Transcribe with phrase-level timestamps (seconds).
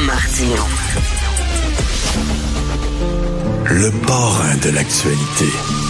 [0.00, 0.62] Martino.
[3.64, 5.85] Le parrain de l'actualité.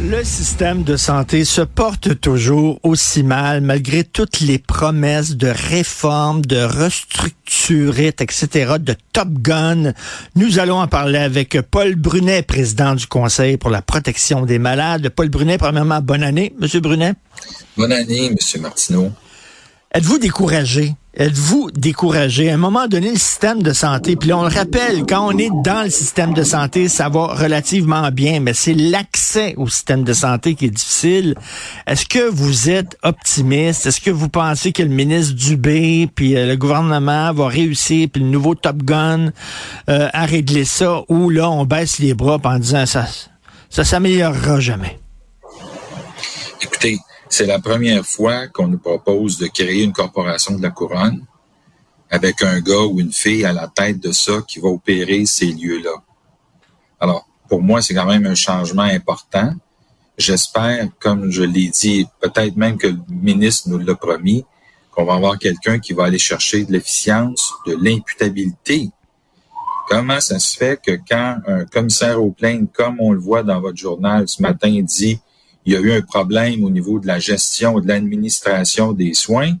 [0.00, 6.40] Le système de santé se porte toujours aussi mal malgré toutes les promesses de réforme,
[6.42, 9.92] de restructurer, etc., de Top Gun.
[10.36, 15.08] Nous allons en parler avec Paul Brunet, président du Conseil pour la protection des malades.
[15.08, 17.14] Paul Brunet, premièrement, bonne année, Monsieur Brunet.
[17.76, 19.10] Bonne année, Monsieur Martineau.
[19.94, 20.94] Êtes-vous découragé?
[21.14, 22.50] Êtes-vous découragé?
[22.50, 25.48] À un moment donné, le système de santé, puis on le rappelle, quand on est
[25.64, 30.12] dans le système de santé, ça va relativement bien, mais c'est l'accès au système de
[30.12, 31.36] santé qui est difficile.
[31.86, 33.86] Est-ce que vous êtes optimiste?
[33.86, 38.22] Est-ce que vous pensez que le ministre Dubé, puis euh, le gouvernement va réussir, puis
[38.22, 39.30] le nouveau Top Gun
[39.88, 43.06] euh, à régler ça, ou là, on baisse les bras en disant ça,
[43.70, 45.00] ça s'améliorera jamais?
[46.60, 51.24] Écoutez, c'est la première fois qu'on nous propose de créer une corporation de la couronne
[52.10, 55.46] avec un gars ou une fille à la tête de ça qui va opérer ces
[55.46, 56.02] lieux-là.
[57.00, 59.52] Alors, pour moi, c'est quand même un changement important.
[60.16, 64.44] J'espère, comme je l'ai dit, peut-être même que le ministre nous l'a promis,
[64.90, 68.90] qu'on va avoir quelqu'un qui va aller chercher de l'efficience, de l'imputabilité.
[69.88, 73.60] Comment ça se fait que quand un commissaire aux plaintes, comme on le voit dans
[73.60, 75.20] votre journal ce matin, dit
[75.68, 79.52] il y a eu un problème au niveau de la gestion, de l'administration des soins,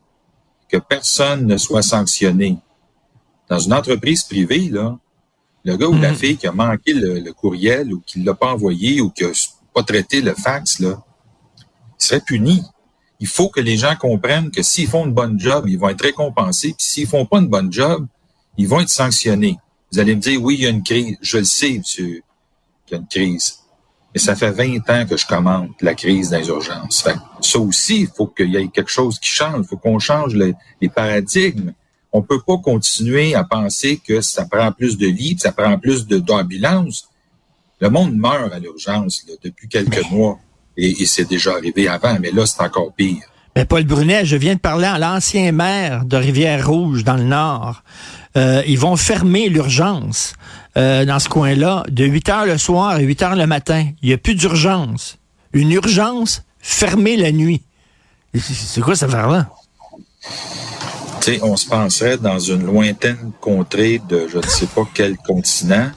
[0.70, 2.56] que personne ne soit sanctionné.
[3.50, 4.98] Dans une entreprise privée, là,
[5.66, 6.16] le gars ou la mhm.
[6.16, 9.32] fille qui a manqué le, courriel ou qui ne l'a pas envoyé ou qui n'a
[9.74, 10.98] pas traité le fax, là,
[11.58, 12.62] il serait puni.
[13.20, 16.00] Il faut que les gens comprennent que s'ils font une bonne job, ils vont être
[16.00, 16.68] récompensés.
[16.68, 18.06] Puis s'ils font pas une bonne job,
[18.56, 19.58] ils vont être sanctionnés.
[19.92, 21.18] Vous allez me dire, oui, il y a une crise.
[21.20, 22.22] Je le sais, monsieur,
[22.86, 23.58] qu'il y a une crise.
[24.14, 27.06] Mais ça fait 20 ans que je commente la crise des urgences.
[27.40, 29.60] ça aussi, il faut qu'il y ait quelque chose qui change.
[29.64, 30.54] Il faut qu'on change les,
[30.88, 31.72] paradigmes.
[32.12, 36.06] On peut pas continuer à penser que ça prend plus de lits, ça prend plus
[36.06, 37.08] d'ambulances.
[37.80, 40.38] Le monde meurt à l'urgence depuis quelques mois.
[40.76, 43.22] Et, et c'est déjà arrivé avant, mais là, c'est encore pire.
[43.58, 47.82] Mais Paul Brunet, je viens de parler à l'ancien maire de Rivière-Rouge, dans le Nord.
[48.36, 50.34] Euh, ils vont fermer l'urgence
[50.78, 53.86] euh, dans ce coin-là de 8 heures le soir à 8 heures le matin.
[54.00, 55.18] Il n'y a plus d'urgence.
[55.52, 57.62] Une urgence fermée la nuit.
[58.34, 59.48] C'est quoi cette affaire-là?
[61.42, 65.90] on se penserait dans une lointaine contrée de je ne sais pas quel continent,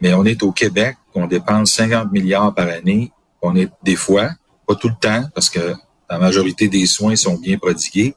[0.00, 3.12] mais on est au Québec, on dépense 50 milliards par année.
[3.40, 4.30] On est des fois,
[4.66, 5.74] pas tout le temps, parce que
[6.10, 8.14] la majorité des soins sont bien prodigués.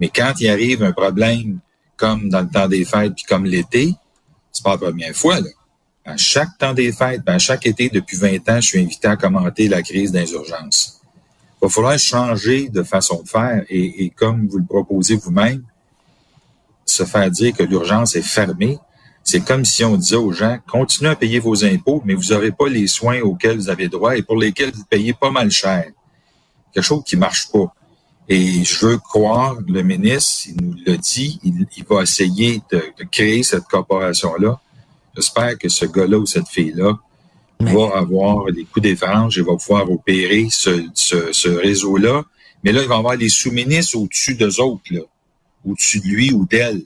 [0.00, 1.60] Mais quand il arrive un problème
[1.96, 3.94] comme dans le temps des fêtes puis comme l'été,
[4.60, 5.38] c'est pas la première fois.
[6.04, 9.16] À chaque temps des fêtes, à chaque été depuis 20 ans, je suis invité à
[9.16, 11.00] commenter la crise des urgences.
[11.62, 15.62] Il va falloir changer de façon de faire et, et comme vous le proposez vous-même,
[16.84, 18.78] se faire dire que l'urgence est fermée,
[19.22, 22.50] c'est comme si on disait aux gens, continuez à payer vos impôts, mais vous n'aurez
[22.50, 25.86] pas les soins auxquels vous avez droit et pour lesquels vous payez pas mal cher
[26.72, 27.74] quelque chose qui marche pas.
[28.28, 33.42] Et je veux croire, le ministre, il nous l'a dit, il, va essayer de, créer
[33.42, 34.60] cette corporation-là.
[35.16, 36.98] J'espère que ce gars-là ou cette fille-là
[37.58, 42.22] va avoir les coups d'évange et va pouvoir opérer ce, ce, réseau-là.
[42.62, 45.00] Mais là, il va avoir les sous-ministres au-dessus d'eux autres, là,
[45.64, 46.82] au-dessus de lui ou d'elle.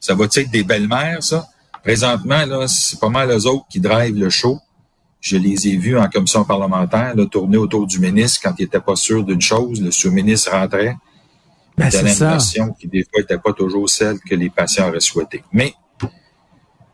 [0.00, 1.46] Ça va être des belles-mères, ça?
[1.82, 4.58] Présentement, là, c'est pas mal eux autres qui drivent le show.
[5.22, 8.80] Je les ai vus en commission parlementaire là, tourner autour du ministre quand il n'était
[8.80, 9.80] pas sûr d'une chose.
[9.80, 10.96] Le sous-ministre rentrait.
[11.78, 15.42] Ben, une impression qui, des fois, n'était pas toujours celle que les patients auraient souhaité.
[15.52, 15.72] Mais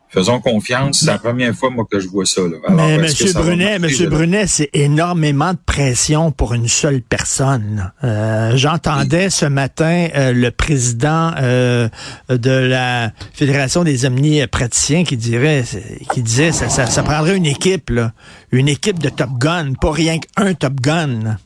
[0.09, 0.99] faisons confiance.
[0.99, 2.41] C'est la première fois, moi, que je vois ça.
[2.41, 2.57] Là.
[2.69, 7.91] Mais Monsieur Brunet, Monsieur Brunet, c'est énormément de pression pour une seule personne.
[8.03, 11.89] Euh, J'entendais ce matin euh, le président euh,
[12.29, 15.63] de la Fédération des omnipraticiens qui dirait,
[16.11, 18.13] qui disait, ça, ça, ça prendrait une équipe, là,
[18.51, 21.37] une équipe de Top Gun, pas rien qu'un Top Gun.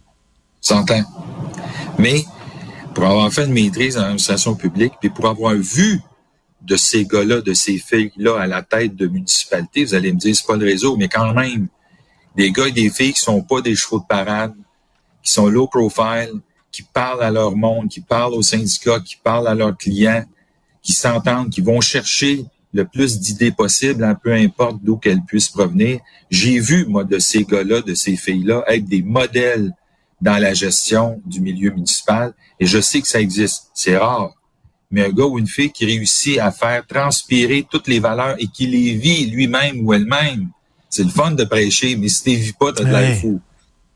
[0.62, 1.04] S'entend.
[2.00, 2.24] Mais
[2.94, 6.00] pour avoir fait une maîtrise en administration publique, puis pour avoir vu
[6.64, 10.36] de ces gars-là, de ces filles-là à la tête de municipalité, vous allez me dire,
[10.36, 11.68] c'est pas le réseau, mais quand même,
[12.36, 14.54] des gars et des filles qui sont pas des chevaux de parade,
[15.22, 16.32] qui sont low profile,
[16.72, 20.26] qui parlent à leur monde, qui parlent aux syndicats, qui parlent à leurs clients,
[20.82, 25.50] qui s'entendent, qui vont chercher le plus d'idées possibles, hein, peu importe d'où qu'elles puissent
[25.50, 26.00] provenir.
[26.32, 29.72] J'ai vu, moi, de ces gars-là, de ces filles-là, être des modèles
[30.20, 33.70] dans la gestion du milieu municipal, et je sais que ça existe.
[33.74, 34.34] C'est rare
[34.94, 38.46] mais un gars ou une fille qui réussit à faire transpirer toutes les valeurs et
[38.46, 40.50] qui les vit lui-même ou elle-même.
[40.88, 43.42] C'est le fun de prêcher, mais si tu vis pas, t'as de l'air fou.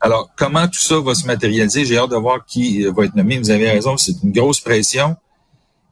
[0.00, 1.84] Alors, comment tout ça va se matérialiser?
[1.84, 3.38] J'ai hâte de voir qui va être nommé.
[3.38, 5.14] Vous avez raison, c'est une grosse pression.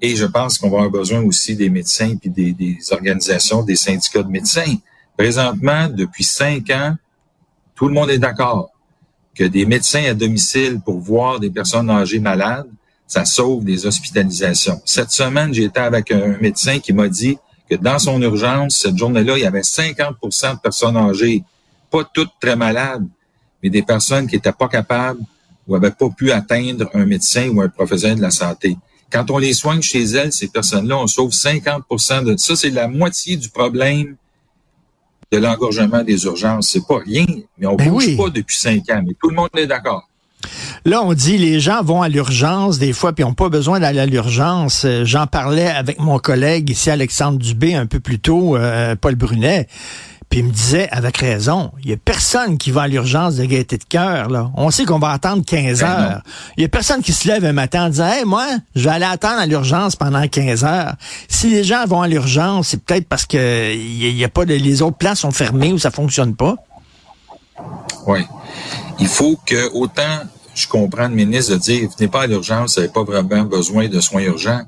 [0.00, 3.76] Et je pense qu'on va avoir besoin aussi des médecins puis des, des, organisations, des
[3.76, 4.74] syndicats de médecins.
[5.16, 6.96] Présentement, depuis cinq ans,
[7.76, 8.70] tout le monde est d'accord
[9.36, 12.68] que des médecins à domicile pour voir des personnes âgées malades,
[13.06, 14.80] ça sauve des hospitalisations.
[14.84, 17.38] Cette semaine, j'ai été avec un médecin qui m'a dit
[17.70, 21.42] que dans son urgence, cette journée-là, il y avait 50% de personnes âgées,
[21.90, 23.06] pas toutes très malades,
[23.62, 25.20] mais des personnes qui n'étaient pas capables
[25.66, 28.76] ou n'avaient pas pu atteindre un médecin ou un professionnel de la santé.
[29.10, 32.56] Quand on les soigne chez elles, ces personnes-là, on sauve 50% de ça.
[32.56, 34.16] C'est la moitié du problème
[35.30, 36.68] de l'engorgement des urgences.
[36.70, 37.26] C'est pas rien,
[37.58, 39.02] mais on ne ben bouge pas depuis cinq ans.
[39.06, 40.08] Mais tout le monde est d'accord.
[40.84, 44.00] Là, on dit les gens vont à l'urgence des fois, puis n'ont pas besoin d'aller
[44.00, 44.84] à l'urgence.
[44.84, 49.14] Euh, j'en parlais avec mon collègue ici, Alexandre Dubé, un peu plus tôt, euh, Paul
[49.14, 49.66] Brunet.
[50.28, 53.44] Puis il me disait, avec raison, il y a personne qui va à l'urgence de
[53.44, 54.28] gaieté de cœur.
[54.28, 54.50] Là.
[54.56, 56.22] On sait qu'on va attendre 15 ben heures.
[56.56, 58.44] Il y a personne qui se lève un matin en disant, hey, moi,
[58.74, 60.94] je vais aller attendre à l'urgence pendant 15 heures.
[61.28, 64.82] Si les gens vont à l'urgence, c'est peut-être parce que y, a pas de, les
[64.82, 66.56] autres places sont fermées ou ça fonctionne pas.
[68.06, 68.20] Oui.
[68.98, 70.22] Il faut que autant
[70.56, 73.88] je comprends le ministre de dire, venez pas à l'urgence, vous n'avez pas vraiment besoin
[73.88, 74.62] de soins urgents,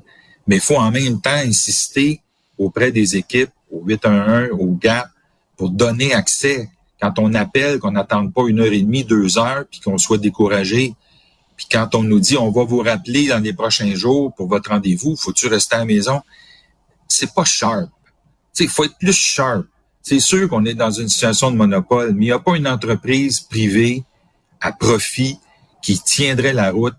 [0.45, 2.21] mais il faut en même temps insister
[2.59, 5.09] auprès des équipes, au 811, au GAP,
[5.57, 6.69] pour donner accès.
[7.01, 10.19] Quand on appelle, qu'on n'attende pas une heure et demie, deux heures, puis qu'on soit
[10.19, 10.93] découragé.
[11.57, 14.69] Puis quand on nous dit, on va vous rappeler dans les prochains jours pour votre
[14.69, 16.21] rendez-vous, faut-tu rester à la maison?
[17.07, 17.89] C'est pas sharp.
[18.59, 19.65] Il faut être plus sharp.
[20.03, 22.67] C'est sûr qu'on est dans une situation de monopole, mais il n'y a pas une
[22.67, 24.03] entreprise privée
[24.61, 25.39] à profit
[25.81, 26.95] qui tiendrait la route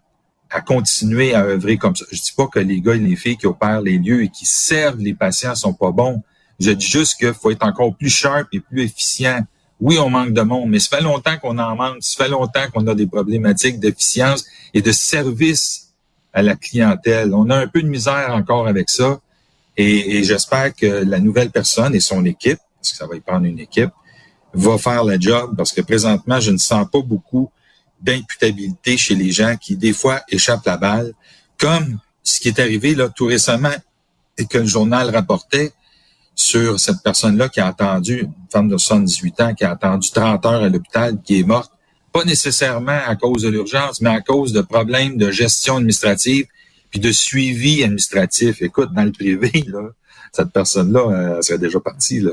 [0.51, 2.05] à continuer à œuvrer comme ça.
[2.11, 4.47] Je dis pas que les gars et les filles qui opèrent les lieux et qui
[4.47, 6.23] servent les patients sont pas bons.
[6.59, 9.47] Je dis juste qu'il faut être encore plus sharp et plus efficient.
[9.81, 11.99] Oui, on manque de monde, mais ça fait longtemps qu'on en manque.
[12.01, 14.45] Ça fait longtemps qu'on a des problématiques d'efficience
[14.75, 15.95] et de service
[16.33, 17.33] à la clientèle.
[17.33, 19.21] On a un peu de misère encore avec ça.
[19.77, 23.21] Et, et j'espère que la nouvelle personne et son équipe, parce que ça va y
[23.21, 23.91] prendre une équipe,
[24.53, 27.51] va faire le job parce que présentement, je ne sens pas beaucoup
[28.01, 31.13] d'imputabilité chez les gens qui, des fois, échappent la balle,
[31.59, 33.75] comme ce qui est arrivé là tout récemment
[34.39, 35.73] et que le journal rapportait
[36.35, 40.47] sur cette personne-là qui a attendu, une femme de 78 ans, qui a attendu 30
[40.47, 41.73] heures à l'hôpital, qui est morte,
[42.13, 46.47] pas nécessairement à cause de l'urgence, mais à cause de problèmes de gestion administrative
[46.91, 48.63] puis de suivi administratif.
[48.63, 49.91] Écoute, dans le privé, là,
[50.33, 52.33] cette personne-là, elle serait déjà partie, là.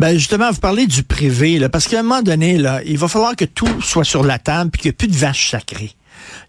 [0.00, 3.08] Ben justement, vous parlez du privé, là, parce qu'à un moment donné, là, il va
[3.08, 5.92] falloir que tout soit sur la table puis qu'il n'y ait plus de vaches sacrées.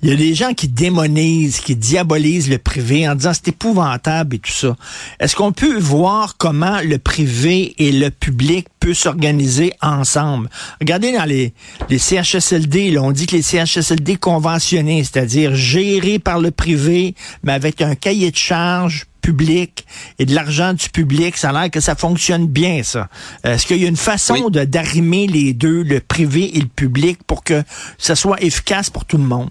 [0.02, 4.36] Il y a des gens qui démonisent, qui diabolisent le privé en disant c'est épouvantable
[4.36, 4.76] et tout ça.
[5.20, 10.50] Est-ce qu'on peut voir comment le privé et le public peuvent s'organiser ensemble?
[10.80, 11.54] Regardez dans les,
[11.90, 17.54] les CHSLD, là, on dit que les CHSLD conventionnés, c'est-à-dire gérés par le privé, mais
[17.54, 19.88] avec un cahier de charges public
[20.20, 23.10] et de l'argent du public, ça a l'air que ça fonctionne bien, ça.
[23.44, 27.24] Est-ce qu'il y a une façon de d'arrimer les deux, le privé et le public,
[27.24, 27.64] pour que
[27.98, 29.50] ça soit efficace pour tout le monde?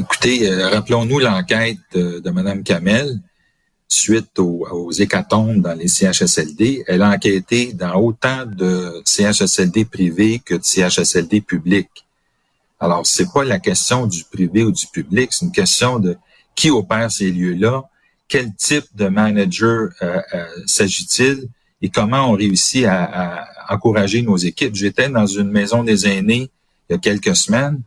[0.00, 3.20] Écoutez, euh, rappelons-nous l'enquête de, Mme Kamel
[3.86, 6.82] suite aux, hécatombes dans les CHSLD.
[6.88, 12.06] Elle a enquêté dans autant de CHSLD privés que de CHSLD publics.
[12.80, 16.16] Alors, c'est pas la question du privé ou du public, c'est une question de
[16.56, 17.84] qui opère ces lieux-là,
[18.30, 21.48] quel type de manager euh, euh, s'agit-il
[21.82, 24.74] et comment on réussit à, encourager nos équipes.
[24.74, 26.50] J'étais dans une maison des aînés
[26.88, 27.80] il y a quelques semaines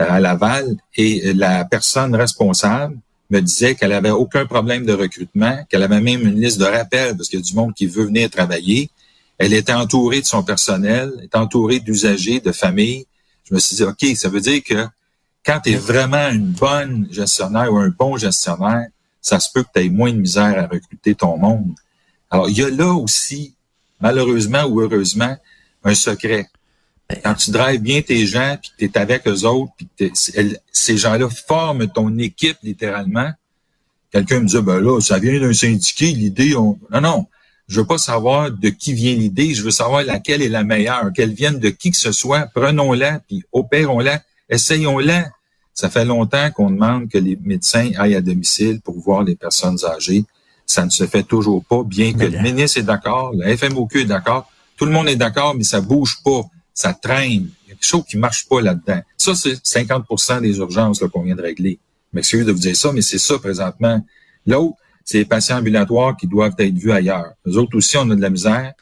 [0.00, 2.98] euh, à Laval et la personne responsable
[3.30, 7.16] me disait qu'elle avait aucun problème de recrutement, qu'elle avait même une liste de rappels
[7.16, 8.90] parce qu'il y a du monde qui veut venir travailler.
[9.38, 13.06] Elle était entourée de son personnel, est entourée d'usagers, de familles.
[13.44, 14.86] Je me suis dit, OK, ça veut dire que
[15.44, 18.88] quand tu es vraiment une bonne gestionnaire ou un bon gestionnaire,
[19.20, 21.74] ça se peut que tu aies moins de misère à recruter ton monde.
[22.30, 23.54] Alors, il y a là aussi,
[24.00, 25.36] malheureusement ou heureusement,
[25.84, 26.46] un secret.
[27.08, 29.88] Ben, Quand tu drives bien tes gens, puis que tu es avec eux autres, puis
[29.98, 30.04] que
[30.72, 33.32] ces gens-là forment ton équipe littéralement,
[34.10, 36.78] quelqu'un me dit, ben là, ça vient d'un syndicat, l'idée, on...
[36.90, 37.26] non, non,
[37.68, 41.12] je veux pas savoir de qui vient l'idée, je veux savoir laquelle est la meilleure,
[41.14, 45.28] qu'elle vienne de qui que ce soit, prenons-la, puis opérons-la, essayons-la.
[45.80, 49.78] Ça fait longtemps qu'on demande que les médecins aillent à domicile pour voir les personnes
[49.84, 50.24] âgées.
[50.66, 54.04] Ça ne se fait toujours pas, bien que le ministre est d'accord, la FMOQ est
[54.04, 56.40] d'accord, tout le monde est d'accord, mais ça bouge pas,
[56.74, 57.30] ça traîne.
[57.30, 59.02] Il y a quelque chose qui marche pas là-dedans.
[59.16, 61.78] Ça, c'est 50% des urgences qu'on vient de régler.
[62.12, 64.04] M'excuse de vous dire ça, mais c'est ça présentement.
[64.48, 67.34] L'autre, c'est les patients ambulatoires qui doivent être vus ailleurs.
[67.46, 68.72] Nous autres aussi, on a de la misère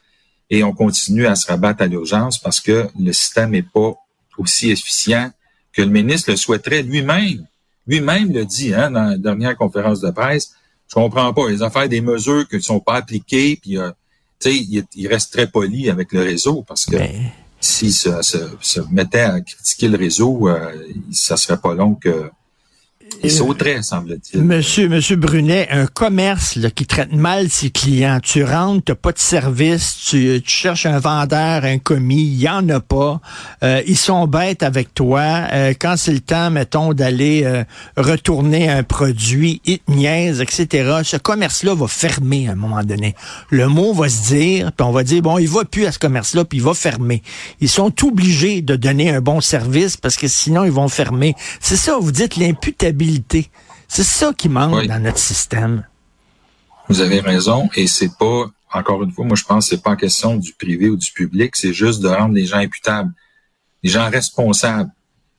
[0.49, 3.93] et on continue à se rabattre à l'urgence parce que le système n'est pas
[4.39, 5.29] aussi efficient
[5.77, 7.45] que le ministre le souhaiterait lui-même.
[7.85, 10.53] Lui-même le dit hein, dans la dernière conférence de presse.
[10.89, 13.91] Je comprends pas les affaires des mesures qui ne sont pas appliquées, puis euh,
[14.45, 17.29] il, il reste très poli avec le réseau parce que ben.
[17.59, 18.09] s'il se,
[18.59, 20.73] se, mettait à critiquer le réseau, euh,
[21.11, 22.31] ça serait pas long que
[24.35, 28.19] Monsieur, Monsieur Brunet, un commerce là, qui traite mal ses clients.
[28.21, 32.67] Tu rentres, tu pas de service, tu, cherches un vendeur, un commis, il y en
[32.69, 33.19] a pas.
[33.63, 35.21] Euh, ils sont bêtes avec toi.
[35.51, 37.63] Euh, quand c'est le temps, mettons, d'aller euh,
[37.95, 41.01] retourner un produit, ils te etc.
[41.03, 43.15] Ce commerce-là va fermer à un moment donné.
[43.49, 45.99] Le mot va se dire, puis on va dire, bon, il va plus à ce
[45.99, 47.23] commerce-là, puis il va fermer.
[47.61, 51.35] Ils sont obligés de donner un bon service parce que sinon, ils vont fermer.
[51.59, 52.96] C'est ça, vous dites l'imputabilité
[53.87, 55.85] c'est ça qui manque dans notre système.
[56.89, 59.91] Vous avez raison, et c'est pas, encore une fois, moi je pense que c'est pas
[59.91, 63.11] en question du privé ou du public, c'est juste de rendre les gens imputables,
[63.83, 64.91] les gens responsables.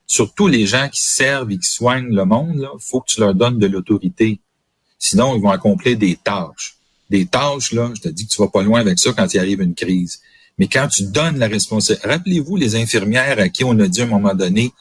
[0.05, 3.35] Surtout les gens qui servent et qui soignent le monde, il faut que tu leur
[3.35, 4.39] donnes de l'autorité.
[4.97, 6.77] Sinon, ils vont accomplir des tâches.
[7.09, 9.39] Des tâches, là, je te dis que tu vas pas loin avec ça quand il
[9.39, 10.19] arrive une crise.
[10.57, 14.05] Mais quand tu donnes la responsabilité, rappelez-vous les infirmières à qui on a dit à
[14.05, 14.73] un moment donné,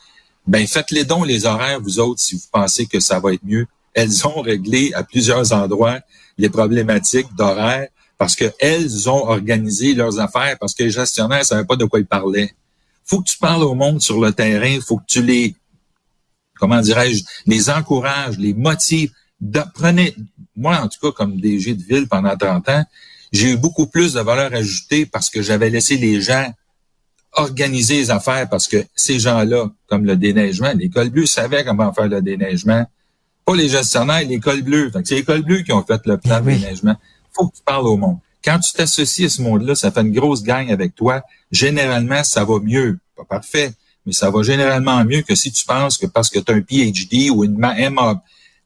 [0.48, 3.66] ben faites-les dons les horaires, vous autres, si vous pensez que ça va être mieux.
[3.92, 6.00] Elles ont réglé à plusieurs endroits
[6.38, 11.66] les problématiques d'horaire parce qu'elles ont organisé leurs affaires, parce que les gestionnaires ne savaient
[11.66, 12.50] pas de quoi ils parlaient.
[13.04, 15.54] faut que tu parles au monde sur le terrain, faut que tu les,
[16.58, 19.12] comment dirais-je, les encourages, les motives.
[19.74, 20.16] Prenez,
[20.56, 22.84] moi, en tout cas, comme DG de ville pendant 30 ans,
[23.32, 26.50] j'ai eu beaucoup plus de valeur ajoutée parce que j'avais laissé les gens
[27.38, 32.08] organiser les affaires parce que ces gens-là, comme le déneigement, l'école bleue savait comment faire
[32.08, 32.86] le déneigement.
[33.44, 34.90] Pas les gestionnaires, l'école bleue.
[35.04, 36.96] c'est l'école bleue qui ont fait le plan eh de déneigement.
[37.32, 38.18] Faut que tu parles au monde.
[38.44, 41.22] Quand tu t'associes à ce monde-là, ça fait une grosse gang avec toi.
[41.50, 42.98] Généralement, ça va mieux.
[43.16, 43.72] Pas parfait,
[44.06, 46.60] mais ça va généralement mieux que si tu penses que parce que tu as un
[46.60, 47.62] PhD ou une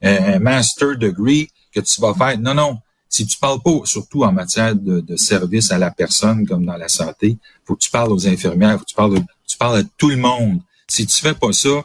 [0.04, 2.38] un master degree que tu vas faire.
[2.38, 2.78] Non, non
[3.12, 6.88] si tu parles pas, surtout en matière de, service à la personne comme dans la
[6.88, 10.08] santé, faut que tu parles aux infirmières, faut que tu parles, tu parles à tout
[10.08, 10.60] le monde.
[10.88, 11.84] Si tu fais pas ça,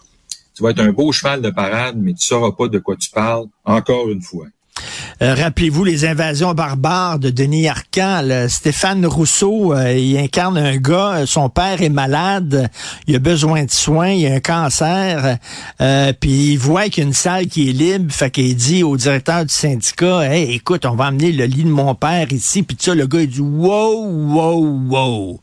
[0.55, 3.09] tu vas être un beau cheval de parade, mais tu sauras pas de quoi tu
[3.09, 4.47] parles, encore une fois.
[5.19, 8.47] Euh, rappelez-vous les invasions barbares de Denis Arcand.
[8.49, 12.69] Stéphane Rousseau, euh, il incarne un gars, euh, son père est malade,
[13.07, 15.37] il a besoin de soins, il a un cancer,
[16.19, 18.95] puis il voit qu'il y a une salle qui est libre, fait qu'il dit au
[18.95, 22.77] directeur du syndicat, hey, écoute, on va amener le lit de mon père ici, puis
[22.79, 25.41] ça, le gars il dit, wow, wow, wow,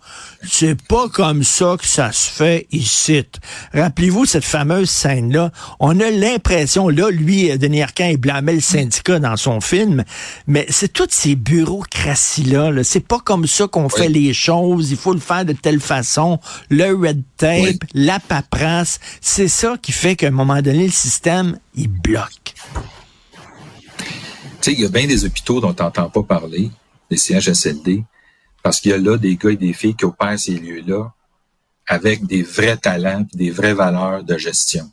[0.48, 3.24] c'est pas comme ça que ça se fait ici.
[3.72, 5.50] Rappelez-vous cette fameuse scène-là.
[5.80, 10.04] On a l'impression, là, lui, Denis Arcand, il blâmait le syndicat dans son film,
[10.46, 12.70] mais c'est toutes ces bureaucraties-là.
[12.70, 14.90] -là, c'est pas comme ça qu'on fait les choses.
[14.90, 16.38] Il faut le faire de telle façon.
[16.70, 21.58] Le red tape, la paperasse, c'est ça qui fait qu'à un moment donné, le système,
[21.74, 22.54] il bloque.
[24.60, 26.70] Tu sais, il y a bien des hôpitaux dont tu n'entends pas parler,
[27.10, 28.04] des CHSLD,
[28.62, 31.12] parce qu'il y a là des gars et des filles qui opèrent ces lieux-là
[31.86, 34.90] avec des vrais talents des vraies valeurs de gestion.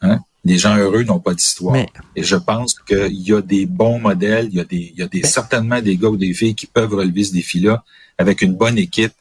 [0.00, 0.20] Hein?
[0.44, 1.76] Les gens heureux n'ont pas d'histoire.
[2.16, 5.02] Et je pense qu'il y a des bons modèles, il y a des, il y
[5.02, 7.84] a des certainement des gars ou des filles qui peuvent relever ce défi-là
[8.16, 9.12] avec une bonne équipe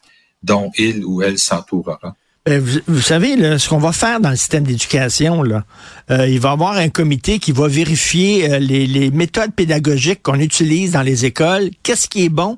[0.44, 2.16] dont il ou elle s'entourera.
[2.46, 5.66] Ben, vous, savez, là, ce qu'on va faire dans le système d'éducation, là,
[6.12, 10.24] euh, il va y avoir un comité qui va vérifier euh, les, les méthodes pédagogiques
[10.24, 11.72] qu'on utilise dans les écoles.
[11.84, 12.58] Qu'est-ce qui est bon?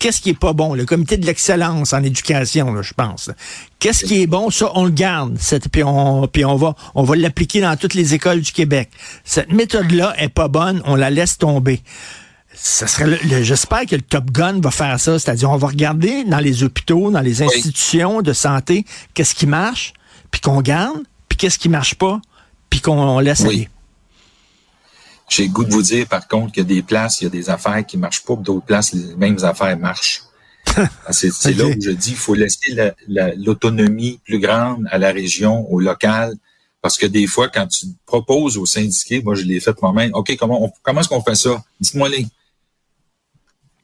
[0.00, 0.72] Qu'est-ce qui est pas bon?
[0.72, 3.30] Le comité de l'excellence en éducation, je pense.
[3.78, 4.48] Qu'est-ce qui est bon?
[4.48, 5.38] Ça, on le garde.
[5.70, 8.88] puis on, puis on va, on va l'appliquer dans toutes les écoles du Québec.
[9.24, 10.80] Cette méthode-là est pas bonne.
[10.86, 11.82] On la laisse tomber.
[12.54, 15.18] Ça serait j'espère que le Top Gun va faire ça.
[15.18, 19.92] C'est-à-dire, on va regarder dans les hôpitaux, dans les institutions de santé, qu'est-ce qui marche,
[20.30, 22.22] puis qu'on garde, puis qu'est-ce qui marche pas,
[22.70, 23.68] puis qu'on laisse aller.
[25.30, 27.26] J'ai le goût de vous dire, par contre, qu'il y a des places, il y
[27.28, 30.24] a des affaires qui marchent pas, d'autres places, les mêmes affaires marchent.
[31.06, 32.76] Ah, c'est là où je dis, il faut laisser
[33.08, 36.34] l'autonomie plus grande à la région, au local,
[36.82, 40.36] parce que des fois, quand tu proposes aux syndiqués, moi je l'ai fait moi-même, OK,
[40.36, 41.62] comment, comment est-ce qu'on fait ça?
[41.80, 42.26] Dites-moi-les.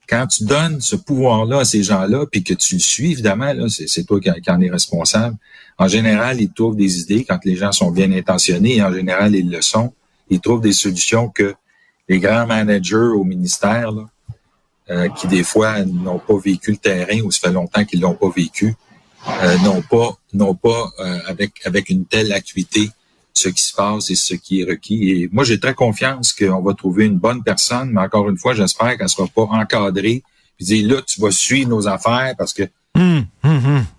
[0.09, 4.05] Quand tu donnes ce pouvoir-là à ces gens-là, puis que tu le suis, évidemment, c'est
[4.05, 5.37] toi qui, qui, en es responsable.
[5.79, 9.35] En général, ils trouvent des idées quand les gens sont bien intentionnés, et en général,
[9.35, 9.93] ils le sont
[10.31, 11.55] ils trouvent des solutions que
[12.09, 13.91] les grands managers au ministère,
[14.91, 18.15] euh, qui des fois n'ont pas vécu le terrain ou ça fait longtemps qu'ils l'ont
[18.15, 18.75] pas vécu,
[19.43, 22.91] euh, n'ont pas n'ont pas euh, avec avec une telle acuité
[23.35, 25.11] ce qui se passe et ce qui est requis.
[25.11, 28.55] Et moi, j'ai très confiance qu'on va trouver une bonne personne, mais encore une fois,
[28.55, 30.23] j'espère qu'elle sera pas encadrée
[30.57, 32.65] puis dire là, tu vas suivre nos affaires parce que
[32.95, 33.27] hum.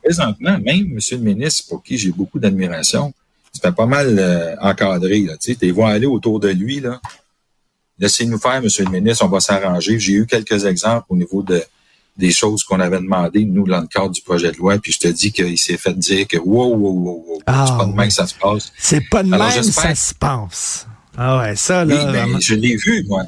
[0.03, 3.13] Présentement, même Monsieur le ministre, pour qui j'ai beaucoup d'admiration,
[3.53, 5.21] il fait pas mal euh, encadré.
[5.21, 6.79] Là, tu sais, les vois aller autour de lui.
[6.79, 6.99] là.
[7.99, 9.99] Laissez-nous faire, Monsieur le ministre, on va s'arranger.
[9.99, 11.63] J'ai eu quelques exemples au niveau de
[12.15, 14.97] des choses qu'on avait demandé, nous, dans le cadre du projet de loi, puis je
[14.97, 17.89] te dis qu'il s'est fait dire que wow, wow, wow, wow, Ah, c'est pas de
[17.91, 17.95] oui.
[17.95, 18.71] même que ça se passe.
[18.75, 20.87] C'est pas de Alors, même j'espère- ça se passe.
[21.15, 22.39] Ah ouais, ça, Oui, là, mais vraiment.
[22.41, 23.21] je l'ai vu, moi.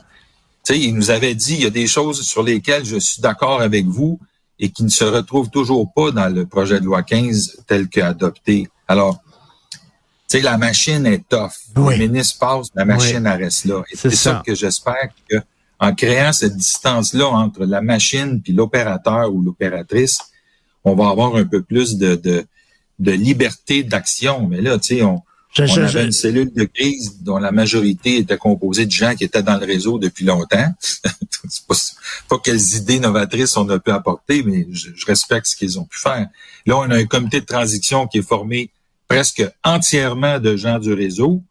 [0.65, 3.21] Tu sais, il nous avait dit, il y a des choses sur lesquelles je suis
[3.21, 4.19] d'accord avec vous
[4.57, 8.69] et qui ne se retrouvent toujours pas dans le projet de loi 15 tel qu'adopté.
[8.87, 9.19] Alors,
[10.37, 11.51] sais, la machine est tough.
[11.75, 11.97] Oui.
[11.97, 13.83] Le ministre passe, la machine elle reste là.
[13.91, 14.15] Et C'est ça.
[14.15, 14.43] ça.
[14.45, 15.37] que j'espère que
[15.79, 20.19] en créant cette distance-là entre la machine puis l'opérateur ou l'opératrice,
[20.83, 22.45] on va avoir un peu plus de, de,
[22.99, 24.45] de liberté d'action.
[24.47, 25.21] Mais là, tu sais, on,
[25.53, 28.91] Je- on je- avait je- une cellule de crise dont la majorité était composée de
[28.91, 30.67] gens qui étaient dans le réseau depuis longtemps.
[31.49, 31.75] c'est pas,
[32.27, 35.85] pas quelles idées novatrices on a pu apporter, mais je, je respecte ce qu'ils ont
[35.85, 36.27] pu faire.
[36.65, 38.69] Là, on a un comité de transition qui est formé
[39.09, 41.43] presque entièrement de gens du réseau.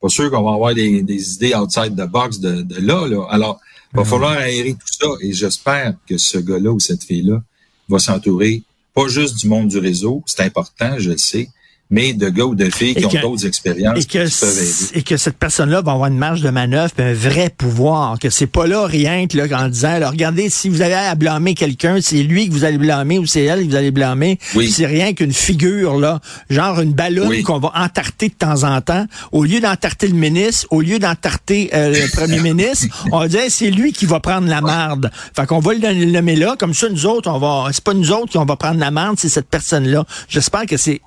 [0.00, 3.26] Pas sûr qu'on va avoir des, des idées outside the box de, de là, là.
[3.28, 3.60] Alors,
[3.92, 7.42] il va falloir aérer tout ça et j'espère que ce gars-là ou cette fille-là
[7.88, 8.62] va s'entourer
[8.94, 11.48] pas juste du monde du réseau, c'est important, je le sais,
[11.90, 14.40] mais de gars ou de filles Et qui que- ont d'autres expériences et qui que,
[14.40, 14.66] peuvent aider.
[14.66, 18.30] c- et que cette personne-là va avoir une marge de manœuvre un vrai pouvoir, que
[18.30, 21.54] c'est pas là rien que là en disant là, regardez si vous avez à blâmer
[21.54, 24.38] quelqu'un, c'est lui que vous allez blâmer ou c'est elle que vous allez blâmer.
[24.54, 24.70] Oui.
[24.70, 27.42] C'est rien qu'une figure là, genre une ballonne Oui.
[27.42, 29.06] qu'on va entarter de temps en temps.
[29.32, 33.40] Au lieu d'entarter le ministre, au lieu d'entarter euh, le premier ministre, on va dire
[33.48, 35.10] c'est lui qui va prendre la marde.
[35.34, 38.12] Fait qu'on va le nommer là, comme ça nous autres on va, c'est pas nous
[38.12, 40.04] autres qui on va prendre la marde, c'est cette personne-là.
[40.28, 41.00] J'espère que c'est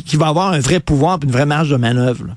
[0.00, 2.36] qu'il va avoir un vrai pouvoir une vraie marge de manœuvre.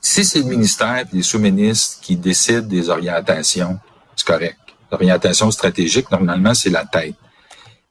[0.00, 3.78] Si c'est le ministère et les sous-ministres qui décident des orientations,
[4.14, 4.56] c'est correct.
[4.90, 7.14] L'orientation stratégique, normalement, c'est la tête.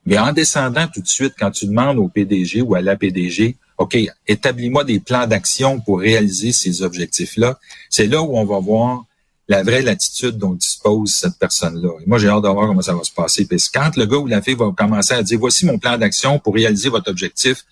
[0.05, 3.57] Mais en descendant tout de suite, quand tu demandes au PDG ou à la PDG,
[3.77, 9.03] OK, établis-moi des plans d'action pour réaliser ces objectifs-là, c'est là où on va voir
[9.47, 11.89] la vraie latitude dont dispose cette personne-là.
[12.01, 13.45] Et moi, j'ai hâte de voir comment ça va se passer.
[13.45, 16.39] Puis quand le gars ou la fille va commencer à dire, voici mon plan d'action
[16.39, 17.63] pour réaliser votre objectif,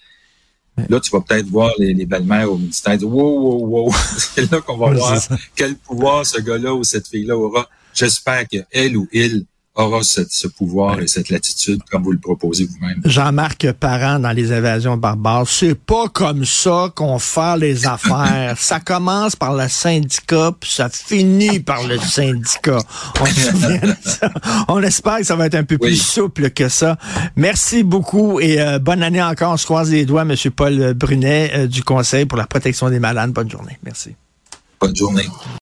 [0.89, 3.93] Là, tu vas peut-être voir les, les belles-mères au ministère dire Wow, wow, wow.
[4.17, 5.19] C'est là qu'on va voir
[5.55, 7.69] quel pouvoir ce gars-là ou cette fille-là aura.
[7.93, 12.65] J'espère qu'elle ou il aura cette- ce pouvoir et cette latitude comme vous le proposez
[12.65, 13.01] vous-même?
[13.03, 15.47] Jean-Marc Parent dans les évasions barbares.
[15.47, 18.55] C'est pas comme ça qu'on fait les affaires.
[18.57, 22.79] ça commence par le syndicat, puis ça finit par le syndicat.
[23.19, 24.29] On, ça.
[24.69, 26.97] On espère que ça va être un peu plus souple que ça.
[27.35, 29.53] Merci beaucoup et euh, bonne année encore.
[29.53, 30.35] On se croise les doigts, M.
[30.55, 33.31] Paul Brunet euh, du Conseil pour la protection des malades.
[33.31, 33.77] Bonne journée.
[33.83, 34.15] Merci.
[34.79, 35.25] Bonne journée.